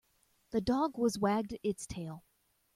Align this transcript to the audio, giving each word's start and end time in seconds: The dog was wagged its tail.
The 0.49 0.61
dog 0.61 0.97
was 0.97 1.19
wagged 1.19 1.59
its 1.61 1.85
tail. 1.85 2.23